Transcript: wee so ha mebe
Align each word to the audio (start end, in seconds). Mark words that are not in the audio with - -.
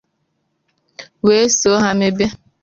wee 1.25 1.45
so 1.59 1.71
ha 1.81 1.89
mebe 1.99 2.25